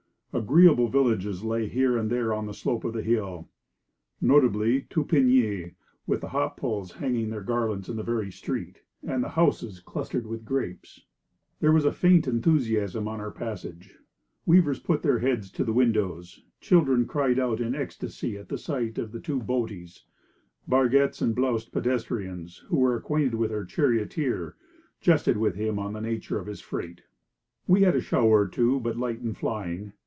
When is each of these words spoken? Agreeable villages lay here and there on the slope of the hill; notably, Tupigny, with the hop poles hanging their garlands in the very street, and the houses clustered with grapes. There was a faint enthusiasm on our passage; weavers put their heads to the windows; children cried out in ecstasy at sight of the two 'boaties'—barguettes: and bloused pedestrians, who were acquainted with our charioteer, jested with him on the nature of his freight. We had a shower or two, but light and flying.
Agreeable 0.33 0.87
villages 0.87 1.43
lay 1.43 1.67
here 1.67 1.97
and 1.97 2.09
there 2.09 2.33
on 2.33 2.45
the 2.45 2.53
slope 2.53 2.85
of 2.85 2.93
the 2.93 3.01
hill; 3.01 3.49
notably, 4.21 4.83
Tupigny, 4.83 5.75
with 6.07 6.21
the 6.21 6.29
hop 6.29 6.55
poles 6.55 6.93
hanging 6.93 7.29
their 7.29 7.41
garlands 7.43 7.89
in 7.89 7.97
the 7.97 8.01
very 8.01 8.31
street, 8.31 8.81
and 9.05 9.21
the 9.21 9.27
houses 9.27 9.81
clustered 9.81 10.25
with 10.25 10.45
grapes. 10.45 11.01
There 11.59 11.73
was 11.73 11.83
a 11.83 11.91
faint 11.91 12.29
enthusiasm 12.29 13.09
on 13.09 13.19
our 13.19 13.29
passage; 13.29 13.97
weavers 14.45 14.79
put 14.79 15.03
their 15.03 15.19
heads 15.19 15.51
to 15.51 15.65
the 15.65 15.73
windows; 15.73 16.41
children 16.61 17.05
cried 17.05 17.37
out 17.37 17.59
in 17.59 17.75
ecstasy 17.75 18.37
at 18.37 18.57
sight 18.57 18.97
of 18.97 19.11
the 19.11 19.19
two 19.19 19.41
'boaties'—barguettes: 19.41 21.21
and 21.21 21.35
bloused 21.35 21.73
pedestrians, 21.73 22.59
who 22.69 22.77
were 22.77 22.95
acquainted 22.95 23.35
with 23.35 23.51
our 23.51 23.65
charioteer, 23.65 24.55
jested 25.01 25.35
with 25.35 25.55
him 25.55 25.77
on 25.77 25.91
the 25.91 25.99
nature 25.99 26.39
of 26.39 26.47
his 26.47 26.61
freight. 26.61 27.01
We 27.67 27.81
had 27.81 27.97
a 27.97 28.01
shower 28.01 28.43
or 28.43 28.47
two, 28.47 28.79
but 28.79 28.95
light 28.95 29.19
and 29.19 29.35
flying. 29.35 29.91